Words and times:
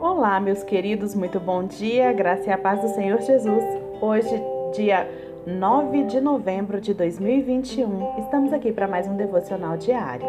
Olá, 0.00 0.40
meus 0.40 0.62
queridos, 0.62 1.14
muito 1.14 1.38
bom 1.38 1.62
dia, 1.62 2.10
graça 2.10 2.48
e 2.48 2.50
a 2.50 2.56
paz 2.56 2.80
do 2.80 2.88
Senhor 2.88 3.20
Jesus. 3.20 3.62
Hoje, 4.00 4.34
dia 4.74 5.06
9 5.46 6.04
de 6.04 6.22
novembro 6.22 6.80
de 6.80 6.94
2021, 6.94 8.18
estamos 8.20 8.50
aqui 8.50 8.72
para 8.72 8.88
mais 8.88 9.06
um 9.06 9.14
devocional 9.14 9.76
diário 9.76 10.26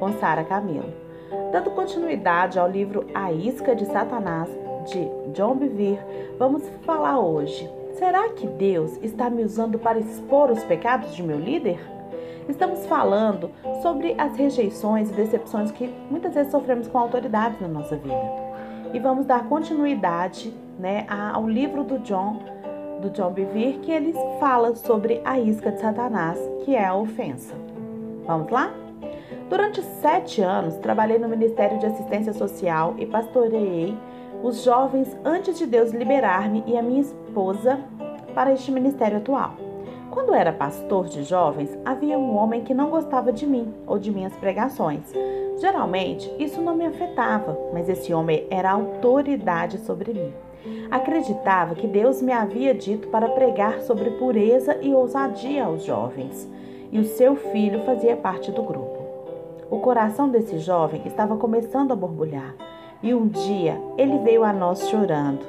com 0.00 0.10
Sara 0.14 0.42
Camilo. 0.42 0.92
Dando 1.52 1.70
continuidade 1.70 2.58
ao 2.58 2.68
livro 2.68 3.06
A 3.14 3.30
Isca 3.30 3.76
de 3.76 3.86
Satanás, 3.86 4.48
de 4.86 5.08
John 5.32 5.54
Bevere, 5.54 6.00
vamos 6.36 6.68
falar 6.84 7.20
hoje. 7.20 7.70
Será 7.92 8.30
que 8.30 8.48
Deus 8.48 8.98
está 9.00 9.30
me 9.30 9.44
usando 9.44 9.78
para 9.78 10.00
expor 10.00 10.50
os 10.50 10.64
pecados 10.64 11.14
de 11.14 11.22
meu 11.22 11.38
líder? 11.38 11.78
Estamos 12.48 12.84
falando 12.86 13.52
sobre 13.80 14.16
as 14.18 14.36
rejeições 14.36 15.08
e 15.08 15.14
decepções 15.14 15.70
que 15.70 15.86
muitas 16.10 16.34
vezes 16.34 16.50
sofremos 16.50 16.88
com 16.88 16.98
autoridades 16.98 17.60
na 17.60 17.68
nossa 17.68 17.96
vida 17.96 18.43
e 18.94 18.98
vamos 19.00 19.26
dar 19.26 19.48
continuidade 19.48 20.54
né, 20.78 21.04
ao 21.08 21.48
livro 21.48 21.82
do 21.82 21.98
John, 21.98 22.38
do 23.02 23.10
John 23.10 23.32
Bevere, 23.32 23.80
que 23.82 23.90
ele 23.90 24.14
fala 24.38 24.74
sobre 24.76 25.20
a 25.24 25.38
isca 25.38 25.72
de 25.72 25.80
Satanás, 25.80 26.38
que 26.64 26.76
é 26.76 26.86
a 26.86 26.94
ofensa. 26.94 27.54
Vamos 28.24 28.50
lá? 28.50 28.72
Durante 29.50 29.82
sete 29.82 30.40
anos, 30.40 30.76
trabalhei 30.76 31.18
no 31.18 31.28
Ministério 31.28 31.78
de 31.78 31.86
Assistência 31.86 32.32
Social 32.32 32.94
e 32.96 33.04
pastoreei 33.04 33.98
os 34.42 34.62
jovens 34.62 35.14
antes 35.24 35.58
de 35.58 35.66
Deus 35.66 35.90
liberar-me 35.90 36.62
e 36.66 36.76
a 36.76 36.82
minha 36.82 37.00
esposa 37.00 37.80
para 38.32 38.52
este 38.52 38.70
ministério 38.70 39.18
atual. 39.18 39.54
Quando 40.10 40.32
era 40.32 40.52
pastor 40.52 41.06
de 41.06 41.24
jovens, 41.24 41.76
havia 41.84 42.16
um 42.16 42.36
homem 42.36 42.62
que 42.62 42.72
não 42.72 42.90
gostava 42.90 43.32
de 43.32 43.44
mim 43.44 43.74
ou 43.86 43.98
de 43.98 44.12
minhas 44.12 44.34
pregações. 44.36 45.12
Geralmente, 45.58 46.30
isso 46.38 46.60
não 46.60 46.76
me 46.76 46.84
afetava, 46.84 47.56
mas 47.72 47.88
esse 47.88 48.12
homem 48.12 48.46
era 48.50 48.72
autoridade 48.72 49.78
sobre 49.78 50.12
mim. 50.12 50.32
Acreditava 50.90 51.74
que 51.74 51.86
Deus 51.86 52.22
me 52.22 52.32
havia 52.32 52.74
dito 52.74 53.08
para 53.08 53.28
pregar 53.28 53.80
sobre 53.82 54.10
pureza 54.12 54.78
e 54.80 54.94
ousadia 54.94 55.64
aos 55.64 55.84
jovens, 55.84 56.48
e 56.90 56.98
o 56.98 57.04
seu 57.04 57.36
filho 57.36 57.82
fazia 57.84 58.16
parte 58.16 58.50
do 58.50 58.62
grupo. 58.62 58.98
O 59.70 59.78
coração 59.80 60.28
desse 60.28 60.58
jovem 60.58 61.02
estava 61.04 61.36
começando 61.36 61.92
a 61.92 61.96
borbulhar, 61.96 62.54
e 63.02 63.14
um 63.14 63.28
dia 63.28 63.80
ele 63.98 64.18
veio 64.18 64.42
a 64.44 64.52
nós 64.52 64.88
chorando. 64.88 65.44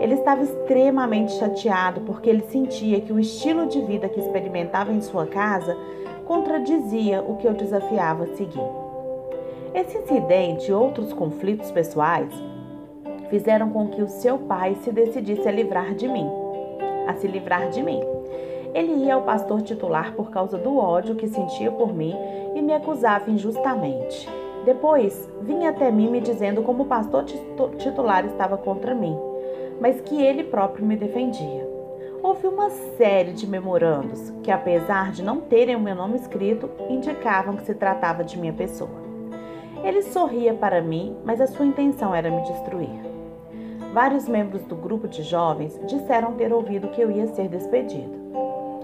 Ele 0.00 0.14
estava 0.14 0.42
extremamente 0.42 1.32
chateado 1.32 2.02
porque 2.02 2.30
ele 2.30 2.42
sentia 2.42 3.00
que 3.00 3.12
o 3.12 3.18
estilo 3.18 3.66
de 3.66 3.80
vida 3.80 4.08
que 4.08 4.20
experimentava 4.20 4.92
em 4.92 5.00
sua 5.00 5.26
casa 5.26 5.76
contradizia 6.24 7.22
o 7.22 7.36
que 7.36 7.48
eu 7.48 7.54
desafiava 7.54 8.24
a 8.24 8.36
seguir. 8.36 8.77
Esse 9.74 9.98
incidente 9.98 10.70
e 10.70 10.74
outros 10.74 11.12
conflitos 11.12 11.70
pessoais 11.70 12.32
fizeram 13.30 13.70
com 13.70 13.88
que 13.88 14.02
o 14.02 14.08
seu 14.08 14.38
pai 14.38 14.74
se 14.76 14.90
decidisse 14.90 15.48
a 15.48 15.52
livrar 15.52 15.94
de 15.94 16.08
mim, 16.08 16.28
a 17.06 17.14
se 17.14 17.26
livrar 17.26 17.68
de 17.70 17.82
mim. 17.82 18.00
Ele 18.74 19.04
ia 19.04 19.14
ao 19.14 19.22
pastor 19.22 19.62
titular 19.62 20.14
por 20.14 20.30
causa 20.30 20.58
do 20.58 20.76
ódio 20.76 21.14
que 21.14 21.28
sentia 21.28 21.70
por 21.70 21.92
mim 21.92 22.14
e 22.54 22.62
me 22.62 22.72
acusava 22.72 23.30
injustamente. 23.30 24.28
Depois, 24.64 25.28
vinha 25.42 25.70
até 25.70 25.90
mim 25.90 26.10
me 26.10 26.20
dizendo 26.20 26.62
como 26.62 26.82
o 26.82 26.86
pastor 26.86 27.24
titular 27.78 28.24
estava 28.26 28.58
contra 28.58 28.94
mim 28.94 29.16
mas 29.80 30.00
que 30.00 30.20
ele 30.20 30.44
próprio 30.44 30.84
me 30.84 30.96
defendia. 30.96 31.68
Houve 32.22 32.46
uma 32.48 32.68
série 32.70 33.32
de 33.32 33.46
memorandos 33.46 34.32
que, 34.42 34.50
apesar 34.50 35.12
de 35.12 35.22
não 35.22 35.40
terem 35.40 35.76
o 35.76 35.80
meu 35.80 35.94
nome 35.94 36.16
escrito, 36.16 36.68
indicavam 36.88 37.56
que 37.56 37.64
se 37.64 37.74
tratava 37.74 38.24
de 38.24 38.38
minha 38.38 38.52
pessoa. 38.52 39.07
Ele 39.84 40.02
sorria 40.02 40.54
para 40.54 40.82
mim, 40.82 41.16
mas 41.24 41.40
a 41.40 41.46
sua 41.46 41.64
intenção 41.64 42.14
era 42.14 42.30
me 42.30 42.42
destruir. 42.42 43.00
Vários 43.92 44.28
membros 44.28 44.62
do 44.64 44.76
grupo 44.76 45.08
de 45.08 45.22
jovens 45.22 45.78
disseram 45.86 46.34
ter 46.34 46.52
ouvido 46.52 46.88
que 46.88 47.00
eu 47.00 47.10
ia 47.10 47.26
ser 47.28 47.48
despedido. 47.48 48.18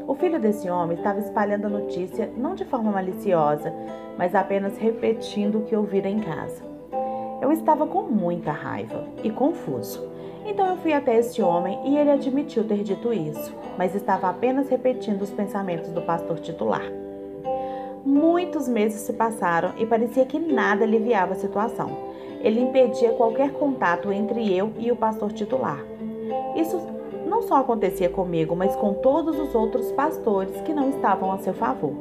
O 0.06 0.14
filho 0.14 0.38
desse 0.38 0.68
homem 0.70 0.96
estava 0.96 1.18
espalhando 1.18 1.66
a 1.66 1.70
notícia 1.70 2.30
não 2.36 2.54
de 2.54 2.64
forma 2.64 2.90
maliciosa, 2.90 3.72
mas 4.16 4.34
apenas 4.34 4.76
repetindo 4.78 5.58
o 5.58 5.62
que 5.62 5.76
ouvira 5.76 6.08
em 6.08 6.20
casa. 6.20 6.62
Eu 7.40 7.52
estava 7.52 7.86
com 7.86 8.02
muita 8.02 8.52
raiva 8.52 9.04
e 9.22 9.30
confuso. 9.30 10.08
Então 10.46 10.66
eu 10.66 10.76
fui 10.76 10.92
até 10.92 11.18
esse 11.18 11.42
homem 11.42 11.78
e 11.84 11.96
ele 11.96 12.10
admitiu 12.10 12.64
ter 12.64 12.82
dito 12.82 13.12
isso, 13.12 13.54
mas 13.76 13.94
estava 13.94 14.28
apenas 14.28 14.68
repetindo 14.68 15.22
os 15.22 15.30
pensamentos 15.30 15.90
do 15.90 16.02
pastor 16.02 16.38
titular. 16.38 17.03
Muitos 18.04 18.68
meses 18.68 19.00
se 19.00 19.14
passaram 19.14 19.72
e 19.78 19.86
parecia 19.86 20.26
que 20.26 20.38
nada 20.38 20.84
aliviava 20.84 21.32
a 21.32 21.36
situação. 21.36 21.90
Ele 22.42 22.60
impedia 22.60 23.12
qualquer 23.12 23.52
contato 23.52 24.12
entre 24.12 24.54
eu 24.54 24.72
e 24.78 24.92
o 24.92 24.96
pastor 24.96 25.32
titular. 25.32 25.82
Isso 26.54 26.78
não 27.26 27.40
só 27.40 27.56
acontecia 27.56 28.10
comigo, 28.10 28.54
mas 28.54 28.76
com 28.76 28.92
todos 28.92 29.38
os 29.38 29.54
outros 29.54 29.90
pastores 29.92 30.60
que 30.60 30.74
não 30.74 30.90
estavam 30.90 31.32
a 31.32 31.38
seu 31.38 31.54
favor. 31.54 31.94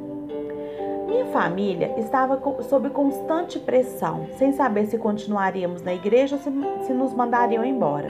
Minha 1.07 1.25
família 1.27 1.93
estava 1.97 2.41
sob 2.63 2.89
constante 2.89 3.57
pressão, 3.57 4.27
sem 4.37 4.51
saber 4.51 4.87
se 4.87 4.97
continuaríamos 4.97 5.81
na 5.81 5.93
igreja 5.93 6.35
ou 6.35 6.41
se, 6.83 6.93
nos 6.93 7.13
mandariam 7.13 7.63
embora. 7.63 8.09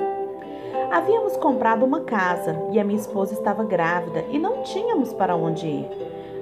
Havíamos 0.92 1.38
comprado 1.38 1.86
uma 1.86 2.02
casa 2.02 2.56
e 2.72 2.80
a 2.80 2.84
minha 2.84 3.00
esposa 3.00 3.34
estava 3.34 3.64
grávida 3.64 4.26
e 4.32 4.40
não 4.40 4.64
tínhamos 4.64 5.14
para 5.14 5.36
onde 5.36 5.68
ir. 5.68 5.90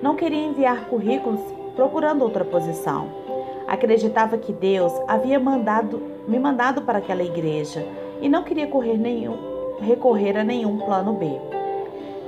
Não 0.02 0.16
queria 0.16 0.44
enviar 0.44 0.86
currículos 0.86 1.40
procurando 1.76 2.24
outra 2.24 2.44
posição. 2.44 3.08
Acreditava 3.68 4.38
que 4.38 4.52
Deus 4.52 4.92
havia 5.08 5.40
mandado, 5.40 6.02
me 6.28 6.40
mandado 6.40 6.82
para 6.82 6.98
aquela 6.98 7.24
igreja 7.24 7.86
e 8.20 8.28
não 8.28 8.44
queria 8.44 8.68
nenhum, 8.98 9.38
recorrer 9.80 10.38
a 10.38 10.44
nenhum 10.44 10.80
plano 10.80 11.14
B. 11.14 11.28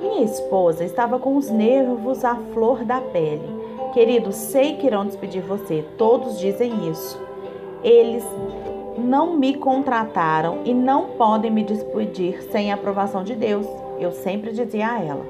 Minha 0.02 0.24
esposa 0.24 0.84
estava 0.84 1.18
com 1.18 1.36
os 1.36 1.50
nervos 1.50 2.24
à 2.24 2.36
flor 2.54 2.84
da 2.84 3.02
pele. 3.02 3.64
Querido, 3.94 4.32
sei 4.32 4.76
que 4.76 4.88
irão 4.88 5.06
despedir 5.06 5.42
você, 5.42 5.84
todos 5.98 6.40
dizem 6.40 6.90
isso. 6.90 7.20
Eles 7.84 8.24
não 8.98 9.36
me 9.36 9.56
contrataram 9.56 10.60
e 10.64 10.74
não 10.74 11.10
podem 11.18 11.50
me 11.50 11.64
despedir 11.64 12.44
sem 12.52 12.72
a 12.72 12.76
aprovação 12.76 13.24
de 13.24 13.36
Deus, 13.36 13.66
eu 14.00 14.12
sempre 14.12 14.52
dizia 14.52 14.92
a 14.92 15.02
ela. 15.02 15.26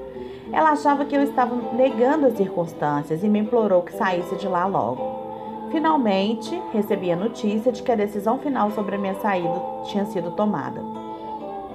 Ela 0.52 0.72
achava 0.72 1.06
que 1.06 1.16
eu 1.16 1.24
estava 1.24 1.56
negando 1.74 2.28
as 2.28 2.38
circunstâncias 2.38 3.24
e 3.24 3.30
me 3.30 3.40
implorou 3.40 3.81
que 3.81 3.94
saísse 3.94 4.36
de 4.36 4.48
lá 4.48 4.66
logo. 4.66 5.24
Finalmente, 5.72 6.62
recebi 6.72 7.12
a 7.12 7.16
notícia 7.16 7.72
de 7.72 7.81
que 7.81 7.92
a 7.92 7.96
decisão 7.96 8.38
final 8.38 8.70
sobre 8.72 8.96
a 8.96 9.00
minha 9.00 9.16
saída 9.16 9.59
tinha 9.86 10.06
sido 10.06 10.32
tomada. 10.32 10.82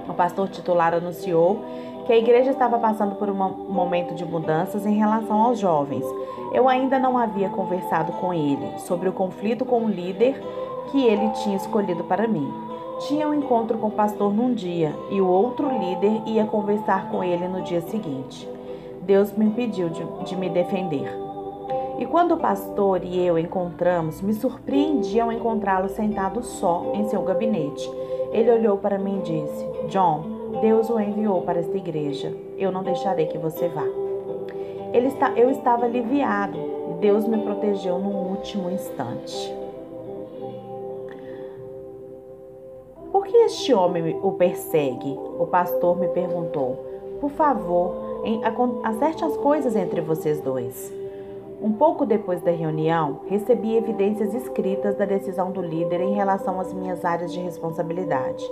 O 0.07 0.13
pastor 0.13 0.47
titular 0.47 0.93
anunciou 0.93 1.59
que 2.05 2.13
a 2.13 2.17
igreja 2.17 2.51
estava 2.51 2.79
passando 2.79 3.15
por 3.15 3.29
um 3.29 3.35
momento 3.35 4.15
de 4.15 4.25
mudanças 4.25 4.85
em 4.85 4.95
relação 4.95 5.41
aos 5.41 5.59
jovens. 5.59 6.05
Eu 6.53 6.67
ainda 6.67 6.97
não 6.97 7.17
havia 7.17 7.49
conversado 7.49 8.13
com 8.13 8.33
ele 8.33 8.79
sobre 8.79 9.09
o 9.09 9.13
conflito 9.13 9.65
com 9.65 9.85
o 9.85 9.89
líder 9.89 10.41
que 10.91 11.05
ele 11.05 11.29
tinha 11.43 11.57
escolhido 11.57 12.03
para 12.05 12.27
mim. 12.27 12.51
Tinha 13.07 13.27
um 13.27 13.33
encontro 13.33 13.77
com 13.77 13.87
o 13.87 13.91
pastor 13.91 14.33
num 14.33 14.53
dia 14.53 14.95
e 15.11 15.21
o 15.21 15.27
outro 15.27 15.69
líder 15.69 16.23
ia 16.25 16.45
conversar 16.45 17.09
com 17.09 17.23
ele 17.23 17.47
no 17.47 17.61
dia 17.61 17.81
seguinte. 17.81 18.58
Deus 19.09 19.33
me 19.35 19.45
impediu 19.45 19.89
de, 19.89 20.05
de 20.23 20.35
me 20.35 20.49
defender. 20.49 21.11
E 21.97 22.05
quando 22.05 22.35
o 22.35 22.37
pastor 22.37 23.03
e 23.03 23.19
eu 23.25 23.39
encontramos, 23.39 24.21
me 24.21 24.35
surpreendi 24.35 25.19
ao 25.19 25.31
encontrá-lo 25.31 25.89
sentado 25.89 26.43
só 26.43 26.91
em 26.93 27.05
seu 27.05 27.23
gabinete. 27.23 27.89
Ele 28.31 28.51
olhou 28.51 28.77
para 28.77 28.99
mim 28.99 29.17
e 29.17 29.23
disse: 29.23 29.65
John, 29.87 30.61
Deus 30.61 30.91
o 30.91 30.99
enviou 30.99 31.41
para 31.41 31.57
esta 31.57 31.75
igreja. 31.75 32.31
Eu 32.55 32.71
não 32.71 32.83
deixarei 32.83 33.25
que 33.25 33.39
você 33.39 33.67
vá. 33.67 33.83
Ele 34.93 35.07
está, 35.07 35.31
eu 35.31 35.49
estava 35.49 35.85
aliviado 35.85 36.59
e 36.91 36.93
Deus 37.01 37.27
me 37.27 37.39
protegeu 37.39 37.97
no 37.97 38.11
último 38.11 38.69
instante. 38.69 39.55
Por 43.11 43.25
que 43.25 43.37
este 43.37 43.73
homem 43.73 44.19
o 44.21 44.33
persegue? 44.33 45.17
O 45.39 45.47
pastor 45.47 45.97
me 45.97 46.09
perguntou. 46.09 46.85
Por 47.19 47.31
favor, 47.31 48.08
acerte 48.83 49.23
as 49.23 49.35
coisas 49.37 49.75
entre 49.75 50.01
vocês 50.01 50.41
dois. 50.41 50.91
Um 51.61 51.73
pouco 51.73 52.05
depois 52.05 52.41
da 52.41 52.51
reunião, 52.51 53.19
recebi 53.27 53.75
evidências 53.75 54.33
escritas 54.33 54.95
da 54.95 55.03
decisão 55.05 55.51
do 55.51 55.61
líder 55.61 55.99
em 55.99 56.13
relação 56.13 56.59
às 56.59 56.73
minhas 56.73 57.03
áreas 57.03 57.33
de 57.33 57.39
responsabilidade. 57.39 58.49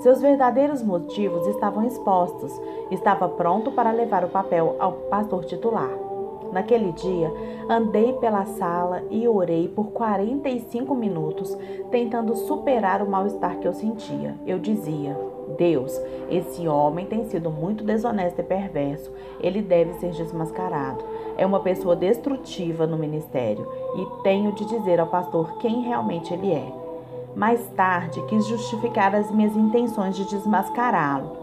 Seus 0.00 0.20
verdadeiros 0.20 0.82
motivos 0.82 1.46
estavam 1.46 1.86
expostos. 1.86 2.52
Estava 2.90 3.28
pronto 3.28 3.70
para 3.70 3.92
levar 3.92 4.24
o 4.24 4.30
papel 4.30 4.74
ao 4.80 4.92
pastor 4.92 5.44
titular. 5.44 5.90
Naquele 6.52 6.90
dia, 6.92 7.32
andei 7.68 8.14
pela 8.14 8.44
sala 8.44 9.02
e 9.10 9.28
orei 9.28 9.68
por 9.68 9.92
45 9.92 10.94
minutos, 10.94 11.56
tentando 11.90 12.34
superar 12.34 13.02
o 13.02 13.08
mal-estar 13.08 13.58
que 13.58 13.68
eu 13.68 13.72
sentia. 13.72 14.34
Eu 14.44 14.58
dizia: 14.58 15.16
Deus, 15.50 16.00
esse 16.30 16.66
homem 16.66 17.06
tem 17.06 17.24
sido 17.24 17.50
muito 17.50 17.84
desonesto 17.84 18.40
e 18.40 18.44
perverso. 18.44 19.10
Ele 19.40 19.60
deve 19.60 19.94
ser 19.94 20.10
desmascarado. 20.10 21.04
É 21.36 21.44
uma 21.44 21.60
pessoa 21.60 21.96
destrutiva 21.96 22.86
no 22.86 22.96
ministério 22.96 23.66
e 23.96 24.22
tenho 24.22 24.52
de 24.52 24.64
dizer 24.64 25.00
ao 25.00 25.06
pastor 25.06 25.58
quem 25.58 25.82
realmente 25.82 26.32
ele 26.32 26.52
é. 26.52 26.72
Mais 27.34 27.64
tarde, 27.70 28.22
quis 28.26 28.46
justificar 28.46 29.14
as 29.14 29.30
minhas 29.30 29.56
intenções 29.56 30.16
de 30.16 30.24
desmascará-lo. 30.24 31.38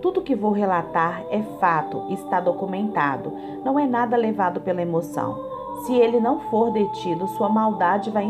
Tudo 0.00 0.22
que 0.22 0.34
vou 0.34 0.50
relatar 0.50 1.24
é 1.30 1.42
fato, 1.60 2.06
está 2.10 2.40
documentado, 2.40 3.32
não 3.64 3.78
é 3.78 3.86
nada 3.86 4.16
levado 4.16 4.60
pela 4.60 4.82
emoção. 4.82 5.52
Se 5.84 5.94
ele 5.94 6.20
não 6.20 6.40
for 6.50 6.70
detido, 6.70 7.26
sua 7.28 7.48
maldade 7.48 8.10
vai 8.10 8.24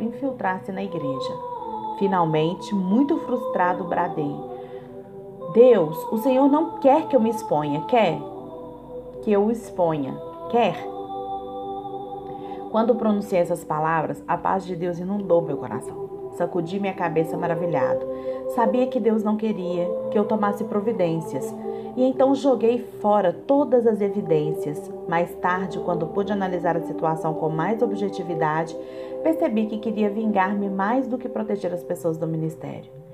infiltrar-se 0.00 0.72
na 0.72 0.82
igreja. 0.82 1.32
Finalmente, 1.98 2.74
muito 2.74 3.16
frustrado, 3.18 3.84
bradei: 3.84 4.34
Deus, 5.56 5.96
o 6.12 6.18
Senhor 6.18 6.50
não 6.50 6.72
quer 6.80 7.08
que 7.08 7.16
eu 7.16 7.20
me 7.20 7.30
exponha, 7.30 7.80
quer 7.88 8.20
que 9.22 9.32
eu 9.32 9.46
o 9.46 9.50
exponha, 9.50 10.14
quer. 10.50 10.76
Quando 12.70 12.94
pronunciei 12.94 13.40
essas 13.40 13.64
palavras, 13.64 14.22
a 14.28 14.36
paz 14.36 14.66
de 14.66 14.76
Deus 14.76 14.98
inundou 14.98 15.40
meu 15.40 15.56
coração. 15.56 16.30
Sacudi 16.36 16.78
minha 16.78 16.92
cabeça 16.92 17.38
maravilhado. 17.38 18.06
Sabia 18.54 18.86
que 18.86 19.00
Deus 19.00 19.24
não 19.24 19.38
queria 19.38 19.88
que 20.10 20.18
eu 20.18 20.26
tomasse 20.26 20.62
providências 20.62 21.50
e 21.96 22.04
então 22.04 22.34
joguei 22.34 22.86
fora 23.00 23.32
todas 23.32 23.86
as 23.86 24.02
evidências. 24.02 24.92
Mais 25.08 25.34
tarde, 25.36 25.78
quando 25.78 26.06
pude 26.08 26.30
analisar 26.30 26.76
a 26.76 26.82
situação 26.82 27.32
com 27.32 27.48
mais 27.48 27.80
objetividade, 27.80 28.76
percebi 29.22 29.64
que 29.64 29.78
queria 29.78 30.10
vingar-me 30.10 30.68
mais 30.68 31.08
do 31.08 31.16
que 31.16 31.30
proteger 31.30 31.72
as 31.72 31.82
pessoas 31.82 32.18
do 32.18 32.26
ministério. 32.26 33.05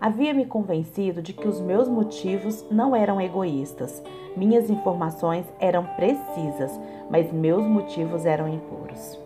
Havia 0.00 0.32
me 0.32 0.46
convencido 0.46 1.20
de 1.20 1.34
que 1.34 1.46
os 1.46 1.60
meus 1.60 1.86
motivos 1.86 2.64
não 2.70 2.96
eram 2.96 3.20
egoístas. 3.20 4.02
Minhas 4.34 4.70
informações 4.70 5.44
eram 5.60 5.84
precisas, 5.84 6.80
mas 7.10 7.30
meus 7.30 7.62
motivos 7.66 8.24
eram 8.24 8.48
impuros. 8.48 9.20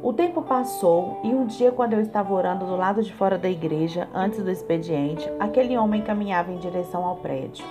O 0.00 0.12
tempo 0.12 0.42
passou 0.42 1.18
e 1.24 1.28
um 1.28 1.44
dia, 1.44 1.72
quando 1.72 1.94
eu 1.94 2.00
estava 2.00 2.32
orando 2.32 2.66
do 2.66 2.76
lado 2.76 3.02
de 3.02 3.12
fora 3.12 3.36
da 3.36 3.50
igreja, 3.50 4.08
antes 4.14 4.44
do 4.44 4.50
expediente, 4.50 5.28
aquele 5.40 5.76
homem 5.76 6.02
caminhava 6.02 6.52
em 6.52 6.58
direção 6.58 7.04
ao 7.04 7.16
prédio. 7.16 7.64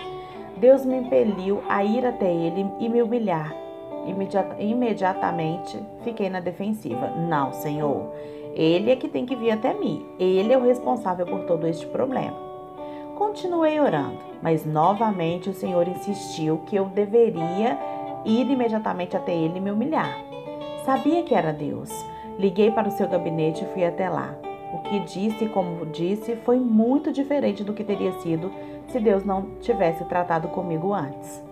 Deus 0.58 0.86
me 0.86 0.98
impeliu 0.98 1.64
a 1.70 1.86
ir 1.86 2.06
até 2.06 2.30
ele 2.30 2.70
e 2.80 2.90
me 2.90 3.02
humilhar. 3.02 3.56
imediatamente 4.60 5.80
fiquei 6.04 6.30
na 6.30 6.42
defensiva. 6.42 7.08
Não, 7.30 7.54
Senhor, 7.54 8.12
ele 8.56 8.92
é 8.92 8.96
que 8.96 9.08
tem 9.08 9.26
que 9.26 9.36
vir 9.36 9.52
até 9.52 9.74
mim. 9.74 10.06
Ele 10.20 10.54
é 10.54 10.58
o 10.58 10.64
responsável 10.64 11.26
por 11.26 11.42
todo 11.46 11.68
este 11.68 11.86
problema. 11.88 12.38
Continuei 13.16 13.80
orando, 13.80 14.20
mas 14.42 14.66
novamente 14.66 15.50
o 15.50 15.54
Senhor 15.54 15.88
insistiu 15.88 16.60
que 16.66 16.76
eu 16.76 16.86
deveria 16.86 17.78
ir 18.26 18.50
imediatamente 18.50 19.16
até 19.16 19.34
ele 19.34 19.58
e 19.58 19.62
me 19.62 19.72
humilhar. 19.72 20.18
Sabia 20.86 21.24
que 21.24 21.36
era 21.36 21.54
Deus 21.54 21.92
Liguei 22.42 22.72
para 22.72 22.88
o 22.88 22.92
seu 22.92 23.08
gabinete 23.08 23.64
e 23.64 23.68
fui 23.68 23.86
até 23.86 24.10
lá. 24.10 24.36
O 24.74 24.80
que 24.80 25.00
disse 25.02 25.46
e 25.46 25.50
como 25.50 25.86
disse 25.86 26.36
foi 26.38 26.60
muito 26.60 27.12
diferente 27.12 27.64
do 27.64 27.74
que 27.74 27.84
teria 27.84 28.12
sido 28.14 28.52
se 28.88 29.00
Deus 29.00 29.24
não 29.24 29.52
tivesse 29.60 30.04
tratado 30.06 30.48
comigo 30.48 30.94
antes. 30.94 31.44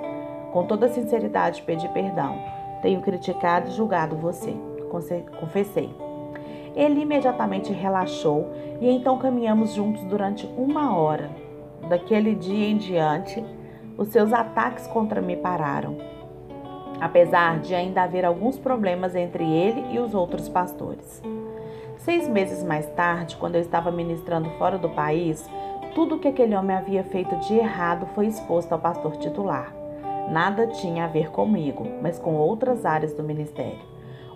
Com 0.51 0.65
toda 0.65 0.89
sinceridade 0.89 1.61
pedi 1.61 1.87
perdão. 1.89 2.39
Tenho 2.81 3.01
criticado 3.01 3.69
e 3.69 3.73
julgado 3.73 4.15
você, 4.15 4.55
confessei. 5.39 6.08
Ele 6.79 7.01
imediatamente 7.01 7.73
relaxou 7.73 8.49
e 8.79 8.89
então 8.89 9.17
caminhamos 9.17 9.73
juntos 9.73 10.03
durante 10.05 10.45
uma 10.57 10.95
hora. 10.95 11.29
Daquele 11.87 12.35
dia 12.35 12.67
em 12.67 12.77
diante, 12.77 13.43
os 13.97 14.09
seus 14.09 14.31
ataques 14.31 14.87
contra 14.87 15.21
mim 15.21 15.37
pararam 15.37 15.97
apesar 16.99 17.59
de 17.59 17.73
ainda 17.73 18.03
haver 18.03 18.25
alguns 18.25 18.57
problemas 18.57 19.15
entre 19.15 19.43
ele 19.43 19.85
e 19.93 19.99
os 19.99 20.13
outros 20.13 20.49
pastores. 20.49 21.21
Seis 21.97 22.27
meses 22.27 22.63
mais 22.63 22.85
tarde, 22.91 23.37
quando 23.37 23.55
eu 23.55 23.61
estava 23.61 23.91
ministrando 23.91 24.49
fora 24.51 24.77
do 24.77 24.89
país, 24.89 25.49
tudo 25.93 26.15
o 26.15 26.19
que 26.19 26.27
aquele 26.27 26.55
homem 26.55 26.75
havia 26.75 27.03
feito 27.03 27.35
de 27.37 27.55
errado 27.55 28.07
foi 28.13 28.27
exposto 28.27 28.71
ao 28.71 28.79
pastor 28.79 29.17
titular. 29.17 29.73
Nada 30.29 30.67
tinha 30.67 31.05
a 31.05 31.07
ver 31.07 31.31
comigo, 31.31 31.85
mas 32.01 32.19
com 32.19 32.35
outras 32.35 32.85
áreas 32.85 33.13
do 33.13 33.23
ministério. 33.23 33.79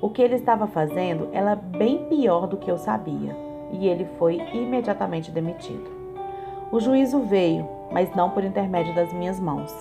O 0.04 0.10
que 0.10 0.22
ele 0.22 0.36
estava 0.36 0.68
fazendo 0.68 1.30
era 1.32 1.56
bem 1.56 2.10
pior 2.10 2.46
do 2.46 2.58
que 2.58 2.70
eu 2.70 2.78
sabia, 2.78 3.34
e 3.72 3.88
ele 3.88 4.04
foi 4.20 4.36
imediatamente 4.54 5.32
demitido. 5.32 5.90
O 6.70 6.82
juízo 6.82 7.22
veio, 7.22 7.66
mas 7.90 8.14
não 8.14 8.30
por 8.30 8.44
intermédio 8.44 8.94
das 8.94 9.14
minhas 9.14 9.40
mãos. 9.40 9.74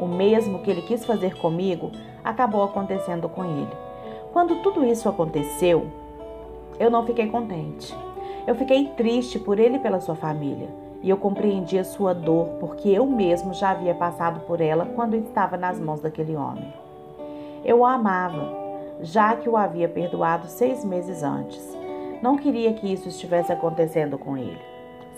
O 0.00 0.08
mesmo 0.08 0.58
que 0.58 0.72
ele 0.72 0.82
quis 0.82 1.04
fazer 1.04 1.38
comigo 1.38 1.92
acabou 2.24 2.64
acontecendo 2.64 3.28
com 3.28 3.44
ele. 3.44 3.70
Quando 4.32 4.60
tudo 4.60 4.84
isso 4.84 5.08
aconteceu, 5.08 5.86
eu 6.80 6.90
não 6.90 7.06
fiquei 7.06 7.28
contente. 7.28 7.96
Eu 8.48 8.56
fiquei 8.56 8.88
triste 8.96 9.38
por 9.38 9.60
ele 9.60 9.76
e 9.76 9.80
pela 9.80 10.00
sua 10.00 10.16
família. 10.16 10.66
E 11.00 11.08
eu 11.08 11.16
compreendi 11.16 11.78
a 11.78 11.84
sua 11.84 12.12
dor, 12.12 12.56
porque 12.58 12.88
eu 12.88 13.06
mesmo 13.06 13.54
já 13.54 13.70
havia 13.70 13.94
passado 13.94 14.40
por 14.40 14.60
ela 14.60 14.84
quando 14.84 15.14
estava 15.14 15.56
nas 15.56 15.78
mãos 15.78 16.00
daquele 16.00 16.34
homem. 16.34 16.74
Eu 17.64 17.78
o 17.78 17.86
amava, 17.86 18.58
já 19.02 19.36
que 19.36 19.48
o 19.48 19.56
havia 19.56 19.88
perdoado 19.88 20.46
seis 20.46 20.84
meses 20.84 21.22
antes. 21.22 21.76
Não 22.22 22.36
queria 22.36 22.72
que 22.74 22.92
isso 22.92 23.08
estivesse 23.08 23.52
acontecendo 23.52 24.18
com 24.18 24.36
ele. 24.36 24.60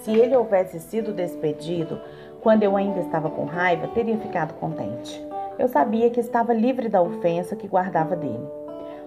Se 0.03 0.11
ele 0.11 0.37
houvesse 0.37 0.81
sido 0.81 1.13
despedido 1.13 2.01
quando 2.41 2.63
eu 2.63 2.77
ainda 2.77 3.01
estava 3.01 3.31
com 3.31 3.45
raiva, 3.45 3.89
teria 3.89 4.19
ficado 4.19 4.55
contente 4.55 5.33
eu 5.59 5.69
sabia 5.69 6.11
que 6.11 6.21
estava 6.21 6.53
livre 6.53 6.89
da 6.89 7.01
ofensa 7.01 7.55
que 7.55 7.69
guardava 7.69 8.17
dele. 8.17 8.49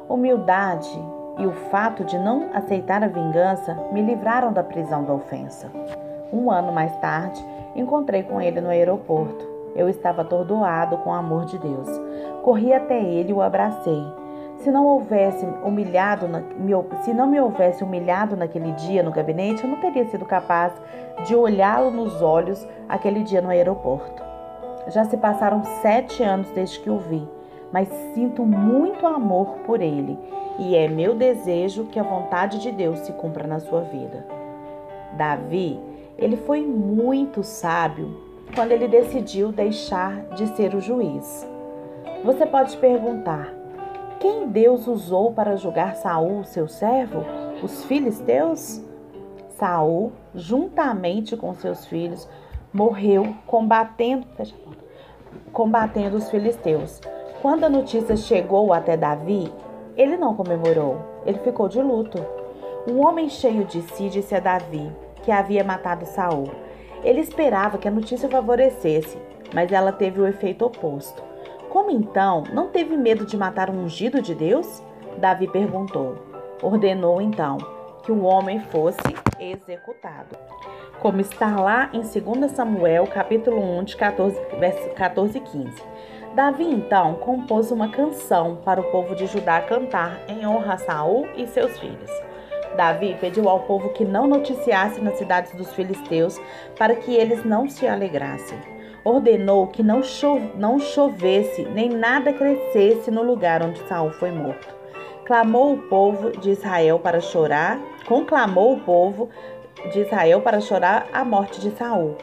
Humildade 0.07 0.89
e 1.38 1.45
o 1.45 1.51
fato 1.51 2.04
de 2.04 2.18
não 2.18 2.50
aceitar 2.54 3.04
a 3.04 3.07
vingança 3.07 3.74
me 3.92 4.01
livraram 4.01 4.54
da 4.54 4.63
prisão 4.63 5.04
da 5.04 5.13
ofensa. 5.13 5.69
Um 6.31 6.51
ano 6.51 6.72
mais 6.72 6.95
tarde, 6.98 7.44
encontrei 7.75 8.24
com 8.24 8.39
ele 8.39 8.62
no 8.62 8.69
aeroporto. 8.69 9.45
Eu 9.75 9.89
estava 9.89 10.22
atordoado 10.22 10.98
com 11.00 11.10
o 11.10 11.13
amor 11.13 11.45
de 11.45 11.57
Deus. 11.57 11.89
Corri 12.42 12.72
até 12.72 13.04
ele 13.04 13.31
e 13.31 13.33
o 13.33 13.42
abracei. 13.42 14.04
Se 14.65 14.71
não 14.71 14.88
houvesse 14.88 15.45
humilhado, 15.63 16.25
se 17.03 17.13
não 17.13 17.27
me 17.27 17.39
houvesse 17.39 17.83
humilhado 17.83 18.35
naquele 18.35 18.71
dia 18.71 19.03
no 19.03 19.12
gabinete, 19.12 19.63
eu 19.63 19.69
não 19.69 19.79
teria 19.79 20.09
sido 20.09 20.25
capaz 20.25 20.73
de 21.23 21.35
olhá-lo 21.35 21.91
nos 21.91 22.19
olhos 22.19 22.67
aquele 22.89 23.21
dia 23.21 23.44
no 23.44 23.50
aeroporto. 23.50 24.23
Já 24.88 25.06
se 25.06 25.17
passaram 25.17 25.63
sete 25.83 26.23
anos 26.23 26.50
desde 26.50 26.79
que 26.79 26.89
o 26.89 26.97
vi, 26.97 27.29
mas 27.71 27.88
sinto 28.15 28.44
muito 28.44 29.06
amor 29.06 29.50
por 29.67 29.83
ele 29.83 30.17
e 30.57 30.75
é 30.75 30.88
meu 30.88 31.13
desejo 31.13 31.85
que 31.85 32.00
a 32.00 32.03
vontade 32.03 32.57
de 32.57 32.71
Deus 32.71 32.97
se 33.01 33.12
cumpra 33.12 33.45
na 33.45 33.59
sua 33.59 33.81
vida. 33.81 34.25
Davi, 35.13 35.79
ele 36.17 36.38
foi 36.38 36.65
muito 36.65 37.44
sábio 37.44 38.19
quando 38.55 38.72
ele 38.72 38.88
decidiu 38.88 39.51
deixar 39.51 40.22
de 40.34 40.48
ser 40.55 40.74
o 40.74 40.81
juiz. 40.81 41.48
Você 42.24 42.48
pode 42.48 42.75
perguntar: 42.77 43.53
quem 44.19 44.48
Deus 44.48 44.88
usou 44.88 45.31
para 45.31 45.55
julgar 45.55 45.95
Saul, 45.95 46.43
seu 46.43 46.67
servo? 46.67 47.24
Os 47.62 47.84
filisteus? 47.86 48.81
Saul, 49.57 50.12
juntamente 50.34 51.38
com 51.38 51.53
seus 51.53 51.86
filhos, 51.86 52.27
morreu 52.74 53.36
combatendo, 53.48 54.27
combatendo 55.53 56.17
os 56.17 56.29
filisteus. 56.29 57.01
Quando 57.41 57.63
a 57.63 57.69
notícia 57.69 58.17
chegou 58.17 58.74
até 58.74 58.98
Davi, 58.98 59.51
ele 59.95 60.17
não 60.17 60.36
comemorou, 60.36 60.98
ele 61.25 61.39
ficou 61.39 61.69
de 61.69 61.81
luto. 61.81 62.24
Um 62.89 63.05
homem 63.05 63.29
cheio 63.29 63.63
de 63.63 63.81
si 63.81 64.10
disse 64.10 64.36
a 64.36 64.39
Davi 64.39 64.91
que 65.24 65.31
havia 65.31 65.63
matado 65.63 66.05
Saul. 66.05 66.50
Ele 67.03 67.22
esperava 67.22 67.77
que 67.77 67.88
a 67.88 67.91
notícia 67.91 68.29
favorecesse, 68.29 69.17
mas 69.53 69.72
ela 69.72 69.91
teve 69.91 70.19
o 70.19 70.27
efeito 70.27 70.65
oposto. 70.65 71.24
Como 71.75 71.91
então 71.91 72.46
não 72.53 72.70
teve 72.70 72.96
medo 72.96 73.25
de 73.25 73.36
matar 73.36 73.70
um 73.70 73.84
ungido 73.84 74.22
de 74.22 74.34
Deus? 74.34 74.82
Davi 75.17 75.46
perguntou. 75.46 76.15
Ordenou 76.63 77.22
então 77.22 77.58
que 78.01 78.13
o 78.13 78.24
homem 78.24 78.62
fosse 78.62 79.01
executado 79.38 80.38
como 81.01 81.20
está 81.20 81.60
lá 81.60 81.89
em 81.91 82.00
2 82.00 82.50
Samuel, 82.51 83.05
capítulo 83.08 83.62
1, 83.79 83.84
de 83.84 83.98
14, 83.98 84.39
14 84.96 85.38
e 85.38 85.41
15. 85.41 85.84
Davi 86.34 86.63
então 86.63 87.15
compôs 87.15 87.70
uma 87.72 87.89
canção 87.89 88.55
para 88.63 88.79
o 88.79 88.86
povo 88.86 89.13
de 89.13 89.27
Judá 89.27 89.60
cantar 89.60 90.22
em 90.29 90.48
honra 90.48 90.75
a 90.75 90.77
Saul 90.77 91.27
e 91.36 91.46
seus 91.46 91.77
filhos. 91.77 92.10
Davi 92.77 93.17
pediu 93.20 93.50
ao 93.50 93.60
povo 93.63 93.89
que 93.89 94.05
não 94.05 94.27
noticiasse 94.27 95.01
nas 95.01 95.17
cidades 95.17 95.51
dos 95.51 95.74
filisteus 95.74 96.39
para 96.79 96.96
que 96.96 97.13
eles 97.13 97.44
não 97.44 97.70
se 97.70 97.86
alegrassem. 97.86 98.75
Ordenou 99.05 99.67
que 99.67 99.83
não, 99.83 100.01
chove, 100.01 100.50
não 100.55 100.79
chovesse 100.79 101.62
nem 101.63 101.89
nada 101.89 102.33
crescesse 102.33 103.12
no 103.12 103.21
lugar 103.21 103.62
onde 103.62 103.79
Saul 103.88 104.09
foi 104.13 104.31
morto. 104.31 104.67
Clamou 105.25 105.74
o 105.74 105.81
povo 105.83 106.31
de 106.31 106.50
Israel 106.50 106.97
para 106.97 107.21
chorar, 107.21 107.79
conclamou 108.07 108.74
o 108.74 108.79
povo 108.79 109.29
de 109.91 110.00
Israel 110.00 110.41
para 110.41 110.59
chorar 110.59 111.07
a 111.13 111.24
morte 111.24 111.62
de 111.62 111.69
Saul. 111.77 112.17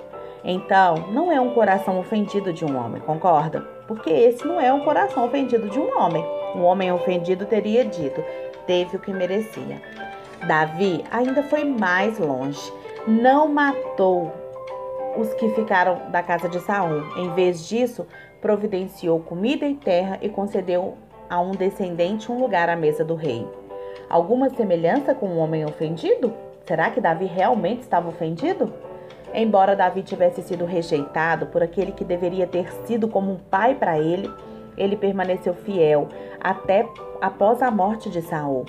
Então, 0.44 0.96
não 1.12 1.30
é 1.30 1.40
um 1.40 1.54
coração 1.54 2.00
ofendido 2.00 2.52
de 2.52 2.64
um 2.64 2.76
homem, 2.76 3.00
concorda? 3.00 3.60
Porque 3.86 4.10
esse 4.10 4.44
não 4.44 4.60
é 4.60 4.72
um 4.72 4.80
coração 4.80 5.24
ofendido 5.24 5.68
de 5.68 5.78
um 5.78 5.96
homem. 5.96 6.24
Um 6.56 6.64
homem 6.64 6.90
ofendido 6.90 7.46
teria 7.46 7.84
dito: 7.84 8.24
teve 8.66 8.96
o 8.96 9.00
que 9.00 9.12
merecia. 9.12 9.80
Davi 10.48 11.04
ainda 11.12 11.44
foi 11.44 11.62
mais 11.62 12.18
longe. 12.18 12.72
Não 13.06 13.46
matou 13.46 14.41
os 15.16 15.32
que 15.34 15.48
ficaram 15.50 16.10
da 16.10 16.22
casa 16.22 16.48
de 16.48 16.60
Saul. 16.60 17.02
Em 17.16 17.30
vez 17.34 17.66
disso, 17.66 18.06
providenciou 18.40 19.20
comida 19.20 19.66
e 19.66 19.74
terra 19.74 20.18
e 20.20 20.28
concedeu 20.28 20.96
a 21.28 21.40
um 21.40 21.52
descendente 21.52 22.30
um 22.30 22.40
lugar 22.40 22.68
à 22.68 22.76
mesa 22.76 23.04
do 23.04 23.14
rei. 23.14 23.46
Alguma 24.08 24.50
semelhança 24.50 25.14
com 25.14 25.26
um 25.26 25.38
homem 25.38 25.64
ofendido? 25.64 26.32
Será 26.66 26.90
que 26.90 27.00
Davi 27.00 27.24
realmente 27.24 27.80
estava 27.80 28.08
ofendido? 28.08 28.72
Embora 29.34 29.74
Davi 29.74 30.02
tivesse 30.02 30.42
sido 30.42 30.64
rejeitado 30.64 31.46
por 31.46 31.62
aquele 31.62 31.92
que 31.92 32.04
deveria 32.04 32.46
ter 32.46 32.70
sido 32.84 33.08
como 33.08 33.32
um 33.32 33.38
pai 33.38 33.74
para 33.74 33.98
ele, 33.98 34.30
ele 34.76 34.96
permaneceu 34.96 35.54
fiel 35.54 36.08
até 36.40 36.86
após 37.20 37.62
a 37.62 37.70
morte 37.70 38.10
de 38.10 38.20
Saul. 38.20 38.66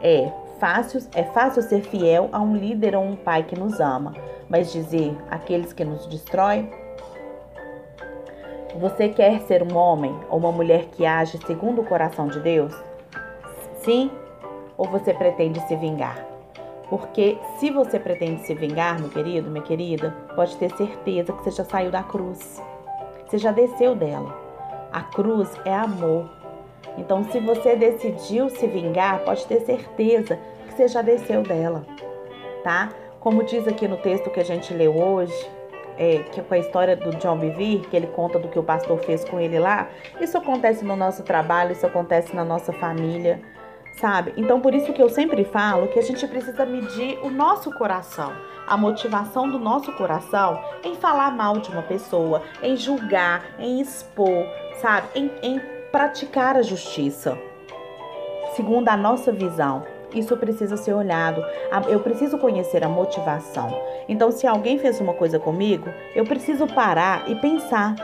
É 0.00 0.30
fácil, 0.58 1.00
é 1.14 1.22
fácil 1.22 1.62
ser 1.62 1.82
fiel 1.82 2.28
a 2.32 2.40
um 2.40 2.56
líder 2.56 2.96
ou 2.96 3.04
um 3.04 3.16
pai 3.16 3.42
que 3.42 3.58
nos 3.58 3.80
ama, 3.80 4.14
mas 4.48 4.72
dizer 4.72 5.16
aqueles 5.30 5.72
que 5.72 5.84
nos 5.84 6.06
destrói 6.06 6.68
você 8.78 9.08
quer 9.08 9.40
ser 9.42 9.62
um 9.62 9.74
homem 9.74 10.14
ou 10.28 10.38
uma 10.38 10.52
mulher 10.52 10.86
que 10.92 11.06
age 11.06 11.38
segundo 11.46 11.80
o 11.80 11.84
coração 11.84 12.28
de 12.28 12.38
Deus? 12.40 12.74
Sim? 13.78 14.10
Ou 14.76 14.86
você 14.86 15.14
pretende 15.14 15.60
se 15.60 15.74
vingar? 15.76 16.26
Porque 16.90 17.38
se 17.58 17.70
você 17.70 17.98
pretende 17.98 18.42
se 18.46 18.54
vingar, 18.54 19.00
meu 19.00 19.08
querido, 19.08 19.50
minha 19.50 19.64
querida, 19.64 20.14
pode 20.34 20.56
ter 20.56 20.70
certeza 20.76 21.32
que 21.32 21.42
você 21.42 21.50
já 21.50 21.64
saiu 21.64 21.90
da 21.90 22.02
cruz. 22.02 22.62
Você 23.26 23.38
já 23.38 23.50
desceu 23.50 23.94
dela. 23.94 24.38
A 24.92 25.00
cruz 25.02 25.50
é 25.64 25.74
amor. 25.74 26.28
Então, 26.98 27.24
se 27.24 27.38
você 27.40 27.76
decidiu 27.76 28.48
se 28.48 28.66
vingar, 28.66 29.20
pode 29.24 29.46
ter 29.46 29.60
certeza 29.60 30.38
que 30.66 30.74
você 30.74 30.88
já 30.88 31.02
desceu 31.02 31.42
dela, 31.42 31.84
tá? 32.62 32.90
Como 33.20 33.42
diz 33.42 33.66
aqui 33.66 33.88
no 33.88 33.96
texto 33.96 34.30
que 34.30 34.40
a 34.40 34.44
gente 34.44 34.72
leu 34.72 34.96
hoje, 34.96 35.50
é, 35.98 36.18
que 36.30 36.42
com 36.42 36.54
a 36.54 36.58
história 36.58 36.96
do 36.96 37.10
John 37.16 37.36
Bevere, 37.36 37.86
que 37.90 37.96
ele 37.96 38.06
conta 38.08 38.38
do 38.38 38.48
que 38.48 38.58
o 38.58 38.62
pastor 38.62 38.98
fez 38.98 39.24
com 39.24 39.40
ele 39.40 39.58
lá, 39.58 39.88
isso 40.20 40.36
acontece 40.36 40.84
no 40.84 40.96
nosso 40.96 41.22
trabalho, 41.22 41.72
isso 41.72 41.86
acontece 41.86 42.34
na 42.34 42.44
nossa 42.44 42.72
família, 42.72 43.40
sabe? 44.00 44.32
Então 44.36 44.60
por 44.60 44.74
isso 44.74 44.92
que 44.92 45.02
eu 45.02 45.08
sempre 45.08 45.44
falo 45.44 45.88
que 45.88 45.98
a 45.98 46.02
gente 46.02 46.26
precisa 46.26 46.64
medir 46.66 47.18
o 47.22 47.30
nosso 47.30 47.72
coração, 47.72 48.32
a 48.66 48.76
motivação 48.76 49.50
do 49.50 49.58
nosso 49.58 49.92
coração 49.92 50.62
em 50.84 50.94
falar 50.96 51.30
mal 51.30 51.58
de 51.58 51.70
uma 51.70 51.82
pessoa, 51.82 52.42
em 52.62 52.76
julgar, 52.76 53.44
em 53.58 53.80
expor, 53.80 54.46
sabe? 54.80 55.08
Em, 55.14 55.30
em 55.42 55.75
praticar 55.96 56.58
a 56.58 56.62
justiça, 56.62 57.38
segundo 58.54 58.86
a 58.90 58.96
nossa 58.98 59.32
visão. 59.32 59.82
Isso 60.14 60.36
precisa 60.36 60.76
ser 60.76 60.92
olhado. 60.92 61.42
Eu 61.88 62.00
preciso 62.00 62.36
conhecer 62.36 62.84
a 62.84 62.88
motivação. 62.88 63.70
Então, 64.06 64.30
se 64.30 64.46
alguém 64.46 64.78
fez 64.78 65.00
uma 65.00 65.14
coisa 65.14 65.38
comigo, 65.38 65.88
eu 66.14 66.26
preciso 66.26 66.66
parar 66.66 67.26
e 67.30 67.34
pensar: 67.36 67.94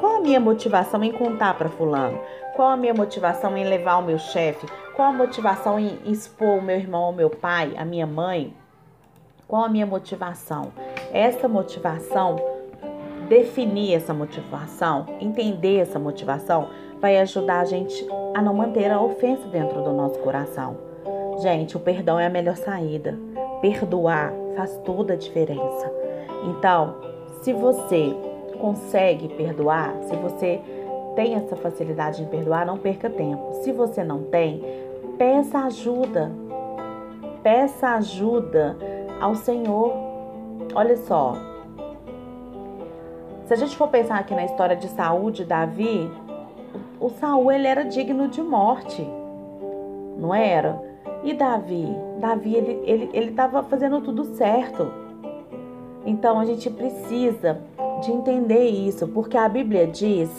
qual 0.00 0.16
a 0.16 0.20
minha 0.20 0.40
motivação 0.40 1.04
em 1.04 1.12
contar 1.12 1.52
para 1.58 1.68
Fulano? 1.68 2.18
Qual 2.56 2.70
a 2.70 2.76
minha 2.76 2.94
motivação 2.94 3.54
em 3.54 3.64
levar 3.64 3.98
o 3.98 4.02
meu 4.02 4.18
chefe? 4.18 4.66
Qual 4.96 5.08
a 5.08 5.12
motivação 5.12 5.78
em 5.78 5.98
expor 6.06 6.56
o 6.56 6.62
meu 6.62 6.76
irmão, 6.76 7.10
o 7.10 7.14
meu 7.14 7.28
pai, 7.28 7.74
a 7.76 7.84
minha 7.84 8.06
mãe? 8.06 8.56
Qual 9.46 9.62
a 9.62 9.68
minha 9.68 9.84
motivação? 9.84 10.72
Essa 11.12 11.48
motivação, 11.48 12.36
definir 13.32 13.94
essa 13.94 14.12
motivação, 14.12 15.06
entender 15.18 15.78
essa 15.78 15.98
motivação, 15.98 16.68
vai 17.00 17.18
ajudar 17.18 17.60
a 17.60 17.64
gente 17.64 18.06
a 18.34 18.42
não 18.42 18.52
manter 18.52 18.90
a 18.90 19.00
ofensa 19.00 19.48
dentro 19.48 19.82
do 19.82 19.90
nosso 19.90 20.18
coração. 20.18 20.76
Gente, 21.40 21.74
o 21.74 21.80
perdão 21.80 22.20
é 22.20 22.26
a 22.26 22.30
melhor 22.30 22.56
saída. 22.56 23.18
Perdoar 23.62 24.34
faz 24.54 24.76
toda 24.84 25.14
a 25.14 25.16
diferença. 25.16 25.90
Então, 26.44 26.94
se 27.40 27.54
você 27.54 28.14
consegue 28.60 29.28
perdoar, 29.28 29.94
se 30.02 30.14
você 30.16 30.60
tem 31.16 31.34
essa 31.34 31.56
facilidade 31.56 32.22
em 32.22 32.26
perdoar, 32.26 32.66
não 32.66 32.76
perca 32.76 33.08
tempo. 33.08 33.54
Se 33.62 33.72
você 33.72 34.04
não 34.04 34.24
tem, 34.24 34.62
peça 35.16 35.60
ajuda. 35.60 36.30
Peça 37.42 37.94
ajuda 37.94 38.76
ao 39.18 39.34
Senhor. 39.34 39.90
Olha 40.74 40.98
só. 40.98 41.51
Se 43.52 43.56
a 43.56 43.58
gente 43.58 43.76
for 43.76 43.88
pensar 43.88 44.18
aqui 44.18 44.34
na 44.34 44.46
história 44.46 44.74
de 44.74 44.88
Saúl, 44.88 45.30
de 45.30 45.44
Davi, 45.44 46.10
o 46.98 47.10
Saul 47.10 47.52
ele 47.52 47.66
era 47.66 47.84
digno 47.84 48.26
de 48.26 48.40
morte. 48.40 49.06
Não 50.16 50.34
era? 50.34 50.80
E 51.22 51.34
Davi? 51.34 51.86
Davi, 52.18 52.54
ele 52.56 53.10
estava 53.12 53.58
ele, 53.58 53.66
ele 53.66 53.68
fazendo 53.68 54.00
tudo 54.00 54.24
certo. 54.36 54.90
Então 56.06 56.40
a 56.40 56.46
gente 56.46 56.70
precisa 56.70 57.60
de 58.02 58.10
entender 58.10 58.70
isso, 58.70 59.06
porque 59.08 59.36
a 59.36 59.50
Bíblia 59.50 59.86
diz 59.86 60.30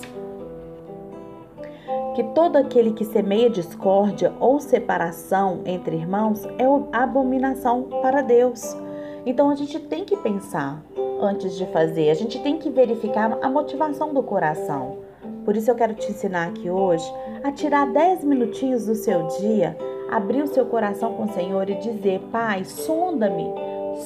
que 2.16 2.24
todo 2.34 2.56
aquele 2.56 2.94
que 2.94 3.06
semeia 3.06 3.48
discórdia 3.48 4.34
ou 4.40 4.60
separação 4.60 5.62
entre 5.68 5.96
irmãos 5.98 6.48
é 6.58 6.66
abominação 6.92 7.84
para 8.02 8.24
Deus. 8.24 8.76
Então 9.24 9.52
a 9.52 9.56
gente 9.56 9.80
tem 9.80 10.04
que 10.04 10.18
pensar 10.18 10.82
antes 11.26 11.58
de 11.58 11.66
fazer, 11.68 12.10
a 12.10 12.14
gente 12.14 12.40
tem 12.40 12.58
que 12.58 12.70
verificar 12.70 13.38
a 13.42 13.50
motivação 13.50 14.14
do 14.14 14.24
coração. 14.24 15.00
Por 15.46 15.56
isso 15.56 15.72
eu 15.72 15.76
quero 15.76 15.94
te 15.94 16.10
ensinar 16.10 16.48
aqui 16.48 16.70
hoje 16.70 17.06
a 17.44 17.52
tirar 17.52 17.92
10 17.92 18.24
minutinhos 18.24 18.86
do 18.86 18.96
seu 18.96 19.28
dia 19.40 19.78
abrir 20.14 20.44
o 20.44 20.48
seu 20.48 20.66
coração 20.68 21.14
com 21.16 21.24
o 21.24 21.34
Senhor 21.34 21.70
e 21.70 21.76
dizer: 21.76 22.20
Pai, 22.32 22.64
sonda-me, 22.64 23.52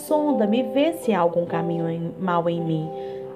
sonda-me, 0.07 0.63
vê 0.63 0.93
se 0.93 1.13
há 1.13 1.19
algum 1.19 1.45
caminho 1.45 2.13
mal 2.19 2.49
em 2.49 2.61
mim. 2.61 2.89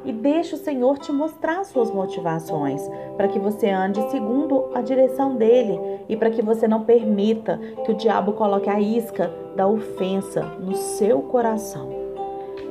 E 0.03 0.11
deixa 0.11 0.55
o 0.55 0.59
Senhor 0.59 0.97
te 0.97 1.11
mostrar 1.11 1.63
suas 1.63 1.91
motivações, 1.91 2.81
para 3.17 3.27
que 3.27 3.37
você 3.37 3.69
ande 3.69 4.01
segundo 4.09 4.71
a 4.73 4.81
direção 4.81 5.35
dele 5.35 5.79
e 6.09 6.17
para 6.17 6.31
que 6.31 6.41
você 6.41 6.67
não 6.67 6.83
permita 6.83 7.59
que 7.85 7.91
o 7.91 7.95
diabo 7.95 8.33
coloque 8.33 8.67
a 8.67 8.79
isca 8.79 9.31
da 9.55 9.67
ofensa 9.67 10.41
no 10.59 10.75
seu 10.75 11.21
coração. 11.21 11.89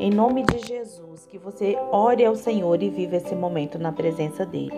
Em 0.00 0.10
nome 0.10 0.42
de 0.42 0.58
Jesus, 0.66 0.99
que 1.30 1.38
você 1.38 1.76
ore 1.92 2.24
ao 2.24 2.34
Senhor 2.34 2.82
e 2.82 2.90
viva 2.90 3.16
esse 3.16 3.36
momento 3.36 3.78
na 3.78 3.92
presença 3.92 4.44
dele. 4.44 4.74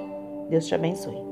Deus 0.51 0.67
te 0.67 0.75
abençoe. 0.75 1.32